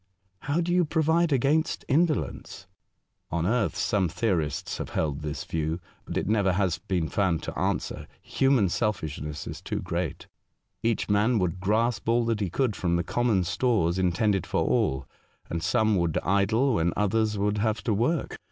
[0.49, 2.65] ''How do you provide against indolence?
[3.29, 7.55] On earth some theorists have held this view; but it never has been found to
[7.55, 8.07] answer—
[8.39, 10.25] human selfishness is too great—
[10.81, 15.05] each man would grasp all that he could from the common stores intended for all,
[15.51, 18.39] and some would idle when others would have to work."